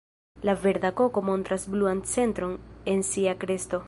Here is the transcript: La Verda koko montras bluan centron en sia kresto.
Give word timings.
La 0.49 0.53
Verda 0.63 0.89
koko 1.01 1.23
montras 1.27 1.67
bluan 1.75 2.01
centron 2.15 2.57
en 2.95 3.05
sia 3.11 3.37
kresto. 3.45 3.79